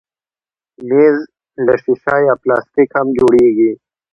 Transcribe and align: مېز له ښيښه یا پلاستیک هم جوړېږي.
مېز 0.87 1.17
له 1.65 1.73
ښيښه 1.81 2.15
یا 2.27 2.33
پلاستیک 2.41 2.89
هم 2.97 3.07
جوړېږي. 3.17 3.71